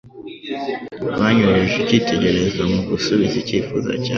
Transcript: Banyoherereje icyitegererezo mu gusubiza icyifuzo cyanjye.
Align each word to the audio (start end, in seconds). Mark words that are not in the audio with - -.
Banyoherereje 1.19 1.77
icyitegererezo 1.81 2.61
mu 2.73 2.79
gusubiza 2.89 3.35
icyifuzo 3.41 3.89
cyanjye. 3.91 4.09